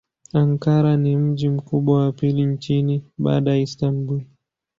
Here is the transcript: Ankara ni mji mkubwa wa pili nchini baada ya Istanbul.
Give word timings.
Ankara 0.33 0.97
ni 0.97 1.17
mji 1.17 1.49
mkubwa 1.49 1.99
wa 2.01 2.11
pili 2.11 2.45
nchini 2.45 3.03
baada 3.17 3.51
ya 3.51 3.57
Istanbul. 3.57 4.21